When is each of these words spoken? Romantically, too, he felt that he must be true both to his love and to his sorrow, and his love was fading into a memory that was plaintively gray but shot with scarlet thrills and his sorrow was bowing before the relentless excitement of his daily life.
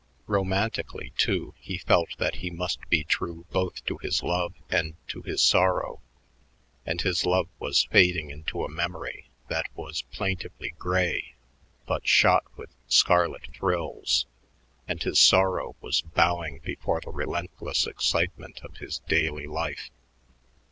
Romantically, 0.25 1.13
too, 1.15 1.53
he 1.59 1.77
felt 1.77 2.17
that 2.17 2.37
he 2.37 2.49
must 2.49 2.79
be 2.89 3.03
true 3.03 3.45
both 3.51 3.85
to 3.85 3.99
his 3.99 4.23
love 4.23 4.55
and 4.67 4.95
to 5.07 5.21
his 5.21 5.43
sorrow, 5.43 6.01
and 6.87 7.01
his 7.03 7.23
love 7.23 7.47
was 7.59 7.83
fading 7.83 8.31
into 8.31 8.63
a 8.65 8.67
memory 8.67 9.25
that 9.47 9.67
was 9.75 10.01
plaintively 10.11 10.73
gray 10.79 11.35
but 11.85 12.07
shot 12.07 12.45
with 12.57 12.73
scarlet 12.87 13.47
thrills 13.53 14.25
and 14.87 15.03
his 15.03 15.21
sorrow 15.21 15.75
was 15.81 16.01
bowing 16.01 16.57
before 16.63 16.99
the 16.99 17.11
relentless 17.11 17.85
excitement 17.85 18.59
of 18.63 18.77
his 18.77 19.01
daily 19.07 19.45
life. 19.45 19.91